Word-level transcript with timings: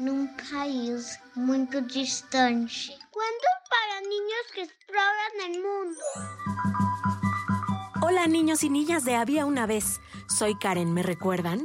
num 0.00 0.26
país 0.50 1.20
muito 1.36 1.82
distante. 1.82 2.96
Cuentos 3.10 3.56
para 3.68 4.00
niños 4.00 4.44
que 4.54 4.62
exploran 4.62 5.32
el 5.46 5.62
mundo. 5.62 6.00
Hola 8.00 8.26
niños 8.26 8.64
y 8.64 8.70
niñas 8.70 9.04
de 9.04 9.16
Había 9.16 9.44
una 9.44 9.66
vez. 9.66 10.00
Soy 10.26 10.58
Karen, 10.58 10.94
¿me 10.94 11.02
recuerdan? 11.02 11.64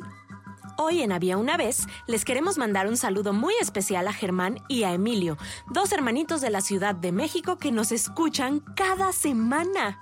Hoy 0.77 1.01
en 1.01 1.13
Había 1.13 1.37
una 1.37 1.55
vez 1.55 1.87
les 2.07 2.25
queremos 2.25 2.57
mandar 2.57 2.87
un 2.87 2.97
saludo 2.97 3.31
muy 3.31 3.53
especial 3.61 4.05
a 4.09 4.13
Germán 4.13 4.61
y 4.67 4.83
a 4.83 4.91
Emilio, 4.91 5.37
dos 5.71 5.93
hermanitos 5.93 6.41
de 6.41 6.49
la 6.49 6.59
Ciudad 6.59 6.93
de 6.93 7.13
México 7.13 7.57
que 7.57 7.71
nos 7.71 7.93
escuchan 7.93 8.59
cada 8.75 9.13
semana. 9.13 9.97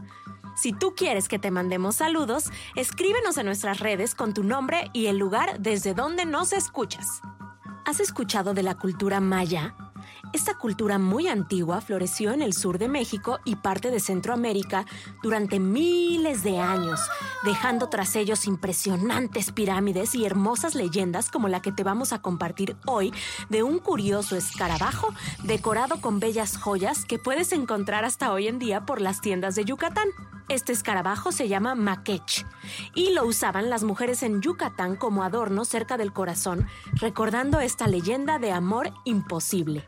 Si 0.56 0.74
tú 0.74 0.96
quieres 0.96 1.28
que 1.28 1.38
te 1.38 1.52
mandemos 1.52 1.98
saludos, 1.98 2.50
escríbenos 2.76 3.38
en 3.38 3.46
nuestras 3.46 3.80
redes 3.80 4.16
con 4.16 4.34
tu 4.34 4.44
nombre 4.44 4.90
y 4.92 5.06
el 5.06 5.18
lugar 5.18 5.60
desde 5.60 5.94
donde 5.94 6.26
nos 6.26 6.52
escuchas. 6.52 7.22
¿Has 7.86 8.00
escuchado 8.00 8.54
de 8.54 8.64
la 8.64 8.76
cultura 8.76 9.20
maya? 9.20 9.76
Esta 10.34 10.56
cultura 10.56 10.98
muy 10.98 11.28
antigua 11.28 11.80
floreció 11.80 12.32
en 12.32 12.42
el 12.42 12.54
sur 12.54 12.80
de 12.80 12.88
México 12.88 13.40
y 13.46 13.56
parte 13.56 13.92
de 13.92 14.00
Centroamérica 14.00 14.84
durante 15.22 15.60
miles 15.60 16.44
de 16.44 16.58
años, 16.58 17.00
dejando 17.46 17.88
tras 17.88 18.16
ellos 18.16 18.48
impresionantes 18.48 19.52
pirámides 19.52 20.16
y 20.16 20.26
hermosas 20.26 20.74
leyendas 20.74 21.30
como 21.30 21.50
la 21.50 21.62
que 21.62 21.72
te 21.72 21.84
vamos 21.84 22.14
a 22.14 22.24
compartir 22.24 22.76
hoy 22.88 23.14
de 23.50 23.62
un 23.62 23.78
curioso 23.78 24.36
escarabajo 24.36 25.14
decorado 25.44 26.02
con 26.02 26.20
bellas 26.20 26.58
joyas 26.58 27.06
que 27.06 27.20
puedes 27.20 27.52
encontrar 27.52 28.04
hasta 28.04 28.34
hoy 28.34 28.48
en 28.48 28.58
día 28.58 28.88
por 28.88 29.02
las 29.02 29.22
tiendas 29.22 29.54
de 29.54 29.66
Yucatán. 29.66 30.10
Este 30.50 30.74
escarabajo 30.74 31.32
se 31.32 31.48
llama 31.48 31.76
maquech 31.76 32.46
y 32.96 33.14
lo 33.14 33.26
usaban 33.26 33.70
las 33.70 33.84
mujeres 33.84 34.24
en 34.24 34.42
Yucatán 34.42 34.96
como 34.96 35.24
adorno 35.24 35.64
cerca 35.64 35.96
del 35.96 36.12
corazón, 36.12 36.68
recordando 36.94 37.60
esta 37.60 37.86
leyenda 37.86 38.40
de 38.40 38.52
amor 38.52 38.92
imposible. 39.06 39.86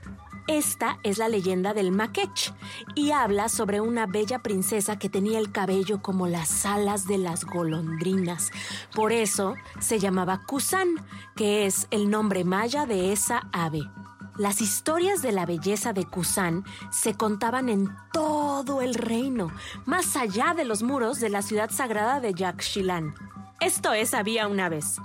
Esta 0.47 0.99
es 1.01 1.17
la 1.17 1.27
leyenda 1.27 1.73
del 1.73 1.91
Maquech 1.91 2.53
y 2.93 3.11
habla 3.11 3.49
sobre 3.49 3.81
una 3.81 4.05
bella 4.05 4.43
princesa 4.43 4.99
que 4.99 5.09
tenía 5.09 5.39
el 5.39 5.51
cabello 5.51 6.03
como 6.03 6.27
las 6.27 6.67
alas 6.67 7.07
de 7.07 7.17
las 7.17 7.45
golondrinas. 7.45 8.51
Por 8.93 9.11
eso 9.11 9.55
se 9.79 9.97
llamaba 9.97 10.43
Kusan, 10.45 11.03
que 11.35 11.65
es 11.65 11.87
el 11.89 12.11
nombre 12.11 12.43
maya 12.43 12.85
de 12.85 13.11
esa 13.11 13.49
ave. 13.53 13.89
Las 14.37 14.61
historias 14.61 15.23
de 15.23 15.31
la 15.31 15.47
belleza 15.47 15.93
de 15.93 16.05
Kusan 16.05 16.63
se 16.91 17.15
contaban 17.15 17.69
en 17.69 17.95
todo 18.13 18.81
el 18.81 18.93
reino, 18.93 19.51
más 19.85 20.15
allá 20.15 20.53
de 20.55 20.65
los 20.65 20.83
muros 20.83 21.19
de 21.19 21.29
la 21.29 21.41
ciudad 21.41 21.71
sagrada 21.71 22.19
de 22.19 22.33
Yaxchilán. 22.33 23.15
Esto 23.61 23.93
es 23.93 24.13
Había 24.13 24.47
una 24.47 24.69
vez. 24.69 24.97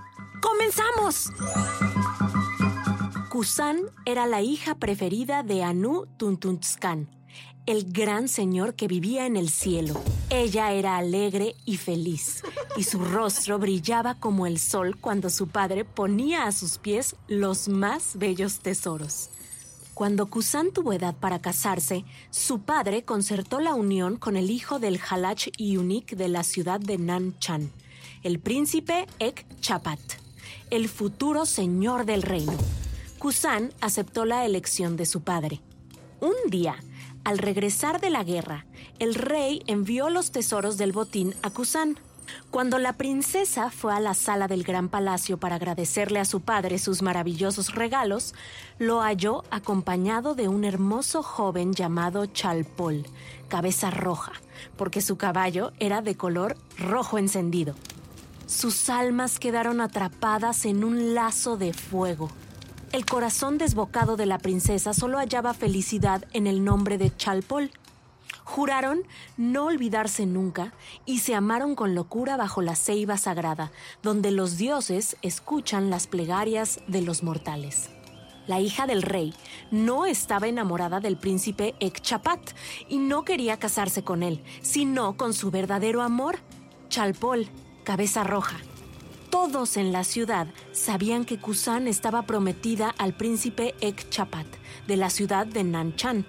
¡Comenzamos! 0.42 1.30
Kusan 3.40 3.86
era 4.04 4.26
la 4.26 4.42
hija 4.42 4.74
preferida 4.74 5.42
de 5.42 5.62
Anu 5.62 6.04
Tuntuntzkan, 6.18 7.08
el 7.64 7.90
gran 7.90 8.28
señor 8.28 8.74
que 8.74 8.86
vivía 8.86 9.24
en 9.24 9.38
el 9.38 9.48
cielo. 9.48 9.98
Ella 10.28 10.72
era 10.72 10.98
alegre 10.98 11.56
y 11.64 11.78
feliz, 11.78 12.42
y 12.76 12.84
su 12.84 13.02
rostro 13.02 13.58
brillaba 13.58 14.16
como 14.16 14.46
el 14.46 14.58
sol 14.58 14.98
cuando 15.00 15.30
su 15.30 15.48
padre 15.48 15.86
ponía 15.86 16.44
a 16.44 16.52
sus 16.52 16.76
pies 16.76 17.16
los 17.28 17.68
más 17.68 18.18
bellos 18.18 18.58
tesoros. 18.58 19.30
Cuando 19.94 20.26
Kusan 20.28 20.70
tuvo 20.70 20.92
edad 20.92 21.14
para 21.14 21.40
casarse, 21.40 22.04
su 22.28 22.60
padre 22.60 23.04
concertó 23.06 23.58
la 23.58 23.72
unión 23.72 24.18
con 24.18 24.36
el 24.36 24.50
hijo 24.50 24.78
del 24.78 25.00
Halach 25.00 25.48
Yunik 25.56 26.14
de 26.14 26.28
la 26.28 26.42
ciudad 26.42 26.78
de 26.78 26.98
Nanchan, 26.98 27.72
el 28.22 28.38
príncipe 28.38 29.06
Ek 29.18 29.46
Chapat, 29.62 29.98
el 30.68 30.90
futuro 30.90 31.46
señor 31.46 32.04
del 32.04 32.20
reino. 32.20 32.79
Kusan 33.20 33.74
aceptó 33.82 34.24
la 34.24 34.46
elección 34.46 34.96
de 34.96 35.04
su 35.04 35.20
padre. 35.20 35.60
Un 36.22 36.32
día, 36.50 36.76
al 37.22 37.36
regresar 37.36 38.00
de 38.00 38.08
la 38.08 38.24
guerra, 38.24 38.64
el 38.98 39.14
rey 39.14 39.62
envió 39.66 40.08
los 40.08 40.32
tesoros 40.32 40.78
del 40.78 40.92
botín 40.92 41.34
a 41.42 41.50
Kusan. 41.50 41.98
Cuando 42.50 42.78
la 42.78 42.94
princesa 42.94 43.70
fue 43.70 43.92
a 43.92 44.00
la 44.00 44.14
sala 44.14 44.48
del 44.48 44.64
gran 44.64 44.88
palacio 44.88 45.36
para 45.36 45.56
agradecerle 45.56 46.18
a 46.18 46.24
su 46.24 46.40
padre 46.40 46.78
sus 46.78 47.02
maravillosos 47.02 47.74
regalos, 47.74 48.34
lo 48.78 49.02
halló 49.02 49.44
acompañado 49.50 50.34
de 50.34 50.48
un 50.48 50.64
hermoso 50.64 51.22
joven 51.22 51.74
llamado 51.74 52.24
Chalpol, 52.24 53.04
cabeza 53.48 53.90
roja, 53.90 54.32
porque 54.78 55.02
su 55.02 55.18
caballo 55.18 55.72
era 55.78 56.00
de 56.00 56.16
color 56.16 56.56
rojo 56.78 57.18
encendido. 57.18 57.74
Sus 58.46 58.88
almas 58.88 59.38
quedaron 59.38 59.82
atrapadas 59.82 60.64
en 60.64 60.84
un 60.84 61.14
lazo 61.14 61.58
de 61.58 61.74
fuego. 61.74 62.30
El 62.92 63.06
corazón 63.06 63.56
desbocado 63.56 64.16
de 64.16 64.26
la 64.26 64.38
princesa 64.38 64.92
solo 64.94 65.18
hallaba 65.18 65.54
felicidad 65.54 66.24
en 66.32 66.48
el 66.48 66.64
nombre 66.64 66.98
de 66.98 67.14
Chalpol. 67.14 67.70
Juraron 68.42 69.04
no 69.36 69.66
olvidarse 69.66 70.26
nunca 70.26 70.72
y 71.06 71.20
se 71.20 71.36
amaron 71.36 71.76
con 71.76 71.94
locura 71.94 72.36
bajo 72.36 72.62
la 72.62 72.74
ceiba 72.74 73.16
sagrada, 73.16 73.70
donde 74.02 74.32
los 74.32 74.56
dioses 74.56 75.16
escuchan 75.22 75.88
las 75.88 76.08
plegarias 76.08 76.80
de 76.88 77.02
los 77.02 77.22
mortales. 77.22 77.90
La 78.48 78.58
hija 78.58 78.88
del 78.88 79.02
rey 79.02 79.34
no 79.70 80.04
estaba 80.04 80.48
enamorada 80.48 80.98
del 80.98 81.16
príncipe 81.16 81.76
Ekchapat 81.78 82.40
y 82.88 82.98
no 82.98 83.24
quería 83.24 83.60
casarse 83.60 84.02
con 84.02 84.24
él, 84.24 84.42
sino 84.62 85.16
con 85.16 85.32
su 85.32 85.52
verdadero 85.52 86.02
amor, 86.02 86.40
Chalpol, 86.88 87.46
cabeza 87.84 88.24
roja. 88.24 88.56
Todos 89.30 89.76
en 89.76 89.92
la 89.92 90.02
ciudad 90.02 90.48
sabían 90.72 91.24
que 91.24 91.38
Kusan 91.38 91.86
estaba 91.86 92.22
prometida 92.22 92.92
al 92.98 93.14
príncipe 93.14 93.76
Ekchapat 93.80 94.46
de 94.88 94.96
la 94.96 95.08
ciudad 95.08 95.46
de 95.46 95.62
Nanchan. 95.62 96.26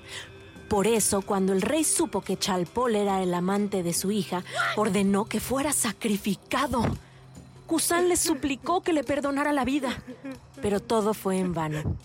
Por 0.69 0.85
eso, 0.85 1.23
cuando 1.23 1.51
el 1.51 1.63
rey 1.63 1.83
supo 1.83 2.21
que 2.21 2.37
Chalpol 2.37 2.95
era 2.95 3.23
el 3.23 3.33
amante 3.33 3.81
de 3.81 3.93
su 3.93 4.11
hija, 4.11 4.43
ordenó 4.77 5.25
que 5.25 5.39
fuera 5.39 5.73
sacrificado. 5.73 6.83
Kusan 7.65 8.07
le 8.07 8.17
suplicó 8.17 8.81
que 8.81 8.93
le 8.93 9.03
perdonara 9.03 9.51
la 9.51 9.65
vida, 9.65 10.03
pero 10.61 10.79
todo 10.79 11.15
fue 11.15 11.39
en 11.39 11.53
vano. 11.53 11.95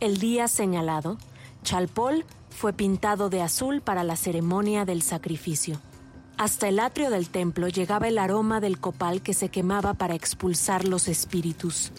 El 0.00 0.18
día 0.18 0.48
señalado, 0.48 1.18
Chalpol 1.62 2.24
fue 2.48 2.72
pintado 2.72 3.28
de 3.28 3.42
azul 3.42 3.82
para 3.82 4.02
la 4.02 4.16
ceremonia 4.16 4.86
del 4.86 5.02
sacrificio. 5.02 5.78
Hasta 6.38 6.68
el 6.68 6.78
atrio 6.78 7.10
del 7.10 7.30
templo 7.30 7.66
llegaba 7.66 8.06
el 8.06 8.16
aroma 8.16 8.60
del 8.60 8.78
copal 8.78 9.22
que 9.22 9.34
se 9.34 9.48
quemaba 9.48 9.94
para 9.94 10.14
expulsar 10.14 10.86
los 10.86 11.08
espíritus. 11.08 11.90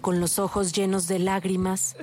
Con 0.00 0.18
los 0.18 0.38
ojos 0.38 0.72
llenos 0.72 1.08
de 1.08 1.18
lágrimas, 1.18 1.94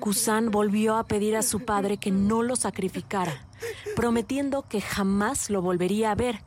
Kusan 0.00 0.50
volvió 0.50 0.96
a 0.96 1.06
pedir 1.06 1.36
a 1.36 1.42
su 1.42 1.60
padre 1.64 1.96
que 1.96 2.10
no 2.10 2.42
lo 2.42 2.56
sacrificara, 2.56 3.48
prometiendo 3.96 4.68
que 4.68 4.82
jamás 4.82 5.48
lo 5.48 5.62
volvería 5.62 6.10
a 6.12 6.14
ver 6.14 6.44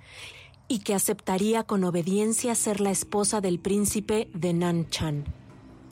y 0.67 0.79
que 0.79 0.93
aceptaría 0.93 1.63
con 1.63 1.83
obediencia 1.83 2.53
ser 2.53 2.79
la 2.79 2.91
esposa 2.91 3.41
del 3.41 3.59
príncipe 3.59 4.29
de 4.35 4.53
Nanchan. 4.53 5.42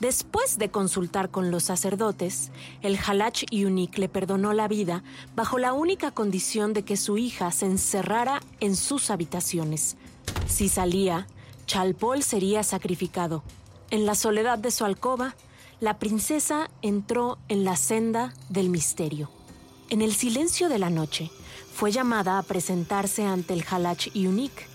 Después 0.01 0.57
de 0.57 0.71
consultar 0.71 1.29
con 1.29 1.51
los 1.51 1.61
sacerdotes, 1.61 2.49
el 2.81 2.97
Halach 2.97 3.45
Yunik 3.51 3.99
le 3.99 4.09
perdonó 4.09 4.51
la 4.51 4.67
vida 4.67 5.03
bajo 5.35 5.59
la 5.59 5.73
única 5.73 6.09
condición 6.09 6.73
de 6.73 6.81
que 6.81 6.97
su 6.97 7.19
hija 7.19 7.51
se 7.51 7.67
encerrara 7.67 8.41
en 8.61 8.75
sus 8.75 9.11
habitaciones. 9.11 9.97
Si 10.47 10.69
salía, 10.69 11.27
Chalpol 11.67 12.23
sería 12.23 12.63
sacrificado. 12.63 13.43
En 13.91 14.07
la 14.07 14.15
soledad 14.15 14.57
de 14.57 14.71
su 14.71 14.85
alcoba, 14.85 15.35
la 15.79 15.99
princesa 15.99 16.71
entró 16.81 17.37
en 17.47 17.63
la 17.63 17.75
senda 17.75 18.33
del 18.49 18.71
misterio. 18.71 19.29
En 19.91 20.01
el 20.01 20.15
silencio 20.15 20.67
de 20.67 20.79
la 20.79 20.89
noche, 20.89 21.29
fue 21.75 21.91
llamada 21.91 22.39
a 22.39 22.43
presentarse 22.43 23.23
ante 23.23 23.53
el 23.53 23.63
Halach 23.69 24.11
Yunik. 24.15 24.67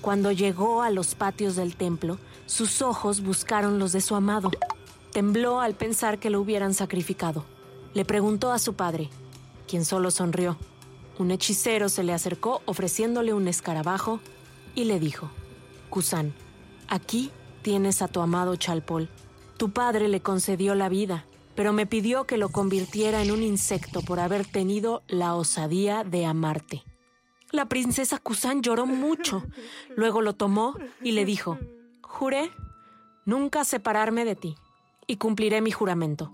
Cuando 0.00 0.30
llegó 0.32 0.82
a 0.82 0.90
los 0.90 1.14
patios 1.14 1.56
del 1.56 1.76
templo, 1.76 2.18
Sus 2.46 2.80
ojos 2.80 3.20
buscaron 3.20 3.78
los 3.78 3.92
de 3.92 4.00
su 4.00 4.14
amado. 4.14 4.50
Tembló 5.12 5.60
al 5.60 5.74
pensar 5.74 6.18
que 6.18 6.30
lo 6.30 6.40
hubieran 6.40 6.72
sacrificado. 6.72 7.44
Le 7.92 8.06
preguntó 8.06 8.52
a 8.52 8.58
su 8.58 8.72
padre, 8.72 9.10
quien 9.66 9.84
solo 9.84 10.10
sonrió. 10.10 10.56
Un 11.18 11.30
hechicero 11.30 11.88
se 11.88 12.04
le 12.04 12.14
acercó 12.14 12.62
ofreciéndole 12.64 13.34
un 13.34 13.48
escarabajo 13.48 14.20
y 14.74 14.84
le 14.84 14.98
dijo, 14.98 15.30
Kusan, 15.90 16.32
aquí 16.88 17.30
tienes 17.62 18.00
a 18.00 18.08
tu 18.08 18.20
amado 18.20 18.56
Chalpol. 18.56 19.10
Tu 19.58 19.70
padre 19.70 20.08
le 20.08 20.20
concedió 20.20 20.74
la 20.74 20.88
vida, 20.88 21.26
pero 21.54 21.72
me 21.72 21.86
pidió 21.86 22.24
que 22.24 22.38
lo 22.38 22.50
convirtiera 22.50 23.22
en 23.22 23.30
un 23.30 23.42
insecto 23.42 24.00
por 24.02 24.20
haber 24.20 24.46
tenido 24.46 25.02
la 25.08 25.34
osadía 25.34 26.04
de 26.04 26.24
amarte. 26.24 26.84
La 27.50 27.66
princesa 27.66 28.18
Kusan 28.18 28.62
lloró 28.62 28.86
mucho. 28.86 29.44
Luego 29.96 30.20
lo 30.20 30.34
tomó 30.34 30.74
y 31.02 31.12
le 31.12 31.24
dijo, 31.24 31.58
Juré 32.02 32.50
nunca 33.24 33.64
separarme 33.64 34.24
de 34.24 34.36
ti 34.36 34.56
y 35.06 35.16
cumpliré 35.16 35.60
mi 35.60 35.70
juramento. 35.70 36.30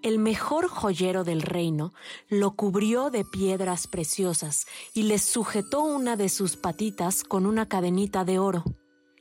El 0.00 0.20
mejor 0.20 0.68
joyero 0.68 1.24
del 1.24 1.42
reino 1.42 1.92
lo 2.28 2.52
cubrió 2.52 3.10
de 3.10 3.24
piedras 3.24 3.88
preciosas 3.88 4.66
y 4.94 5.04
le 5.04 5.18
sujetó 5.18 5.82
una 5.82 6.16
de 6.16 6.28
sus 6.28 6.56
patitas 6.56 7.24
con 7.24 7.46
una 7.46 7.66
cadenita 7.66 8.24
de 8.24 8.38
oro. 8.38 8.62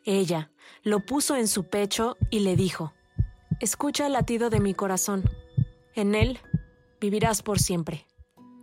Ella 0.06 0.52
lo 0.84 1.04
puso 1.04 1.36
en 1.36 1.48
su 1.48 1.68
pecho 1.68 2.16
y 2.30 2.42
le 2.42 2.56
dijo, 2.56 2.94
Escucha 3.60 4.06
el 4.06 4.14
latido 4.14 4.52
de 4.52 4.60
mi 4.60 4.76
corazón. 4.76 5.24
En 5.96 6.14
él 6.14 6.40
vivirás 7.02 7.42
por 7.42 7.58
siempre. 7.58 8.06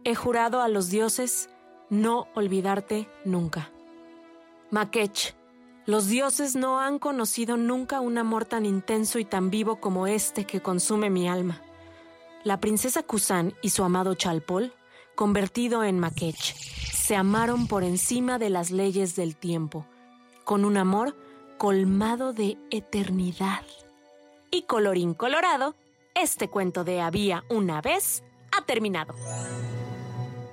He 0.04 0.14
jurado 0.14 0.62
a 0.62 0.68
los 0.68 0.90
dioses 0.90 1.50
no 1.90 2.28
olvidarte 2.34 3.08
nunca. 3.24 3.70
Makech, 4.70 5.34
los 5.86 6.08
dioses 6.08 6.56
no 6.56 6.80
han 6.80 6.98
conocido 6.98 7.56
nunca 7.56 8.00
un 8.00 8.18
amor 8.18 8.44
tan 8.44 8.64
intenso 8.64 9.18
y 9.18 9.24
tan 9.24 9.50
vivo 9.50 9.80
como 9.80 10.06
este 10.06 10.44
que 10.44 10.60
consume 10.60 11.10
mi 11.10 11.28
alma. 11.28 11.60
La 12.42 12.58
princesa 12.58 13.02
Kusan 13.02 13.54
y 13.62 13.70
su 13.70 13.84
amado 13.84 14.14
Chalpol, 14.14 14.72
convertido 15.14 15.84
en 15.84 15.98
Makech, 15.98 16.54
se 17.04 17.16
amaron 17.16 17.66
por 17.66 17.84
encima 17.84 18.38
de 18.38 18.50
las 18.50 18.70
leyes 18.70 19.14
del 19.14 19.36
tiempo, 19.36 19.86
con 20.44 20.64
un 20.64 20.76
amor 20.76 21.16
colmado 21.58 22.32
de 22.32 22.56
eternidad. 22.70 23.62
Y 24.50 24.62
colorín 24.62 25.14
colorado, 25.14 25.74
este 26.14 26.48
cuento 26.48 26.84
de 26.84 27.00
Había 27.00 27.44
una 27.50 27.80
vez 27.80 28.22
ha 28.52 28.64
terminado. 28.64 29.14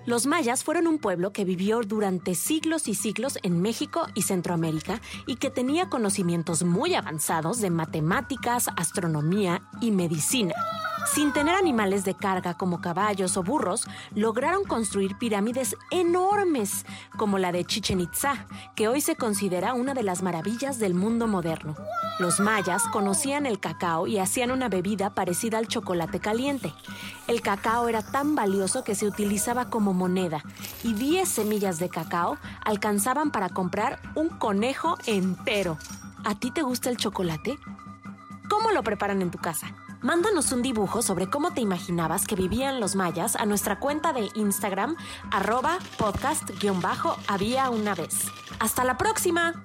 Los 0.06 0.26
mayas 0.26 0.64
fueron 0.64 0.88
un 0.88 0.98
pueblo 0.98 1.32
que 1.32 1.46
vivió 1.46 1.82
durante 1.82 2.34
siglos 2.34 2.88
y 2.88 2.96
siglos 2.96 3.38
en 3.44 3.62
México 3.62 4.08
y 4.16 4.24
Centroamérica 4.24 5.00
y 5.28 5.36
que 5.36 5.52
tenía 5.52 5.90
conocimientos 5.90 6.64
muy 6.64 6.96
avanzados 6.96 7.62
de 7.62 7.70
matemáticas, 7.70 8.68
astronomía 8.76 9.62
y 9.80 9.92
medicina. 9.92 10.56
Sin 11.06 11.34
tener 11.34 11.56
animales 11.56 12.06
de 12.06 12.14
carga 12.14 12.54
como 12.54 12.80
caballos 12.80 13.36
o 13.36 13.44
burros, 13.44 13.88
lograron 14.16 14.64
construir 14.64 15.18
pirámides 15.18 15.76
enormes, 15.90 16.86
como 17.18 17.38
la 17.38 17.52
de 17.52 17.66
Chichen 17.66 18.00
Itza, 18.00 18.46
que 18.76 18.88
hoy 18.88 19.02
se 19.02 19.16
considera 19.16 19.74
una 19.74 19.94
de 19.94 20.04
las 20.04 20.22
maravillas 20.22 20.80
del 20.80 20.94
mundo 20.94 21.28
moderno. 21.28 21.76
Los 22.20 22.40
mayas 22.40 22.84
conocían 22.94 23.46
el 23.46 23.60
cacao 23.60 24.08
y 24.08 24.20
hacían 24.20 24.52
una 24.52 24.70
bebida 24.70 25.16
parecida 25.16 25.58
al 25.58 25.68
chocolate 25.68 26.20
caliente. 26.20 26.74
El 27.28 27.42
cacao 27.42 27.90
era 27.90 28.04
tan 28.04 28.36
valioso 28.36 28.84
que 28.84 28.96
se 28.96 29.08
utilizaba 29.08 29.70
como 29.70 29.94
moneda 29.94 30.44
y 30.84 30.94
10 30.94 31.28
semillas 31.28 31.80
de 31.80 31.90
cacao 31.90 32.38
alcanzaban 32.64 33.32
para 33.32 33.50
comprar 33.50 34.00
un 34.16 34.30
conejo 34.30 34.98
entero. 35.08 35.78
¿A 36.24 36.36
ti 36.36 36.52
te 36.52 36.62
gusta 36.62 36.90
el 36.90 36.98
chocolate? 36.98 37.58
¿Cómo 38.50 38.72
lo 38.72 38.84
preparan 38.84 39.22
en 39.22 39.32
tu 39.32 39.40
casa? 39.40 39.74
Mándanos 40.02 40.52
un 40.52 40.64
dibujo 40.64 41.04
sobre 41.04 41.30
cómo 41.30 41.54
te 41.54 41.62
imaginabas 41.62 42.26
que 42.26 42.36
vivían 42.36 42.80
los 42.80 42.96
mayas 42.96 43.36
a 43.36 43.46
nuestra 43.46 43.80
cuenta 43.80 44.14
de 44.14 44.30
Instagram, 44.34 44.96
arroba 45.32 45.78
podcast-había 46.00 47.70
una 47.70 47.94
vez. 47.94 48.26
¡Hasta 48.60 48.84
la 48.84 48.98
próxima! 48.98 49.64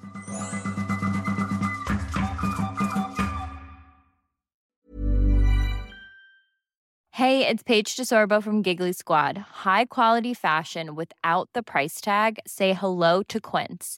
Hey, 7.09 7.47
it's 7.47 7.63
Paige 7.63 7.95
DeSorbo 7.95 8.43
from 8.43 8.61
Giggly 8.61 8.93
Squad. 8.93 9.39
High 9.65 9.85
quality 9.85 10.35
fashion 10.35 10.93
without 10.93 11.49
the 11.53 11.63
price 11.63 11.99
tag. 11.99 12.37
Say 12.45 12.73
hello 12.73 13.23
to 13.23 13.41
Quince. 13.41 13.97